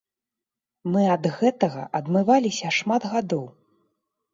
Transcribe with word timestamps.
Мы 0.95 1.03
ад 1.17 1.29
гэтага 1.43 1.85
адмываліся 2.03 2.77
шмат 2.83 3.01
гадоў. 3.17 3.51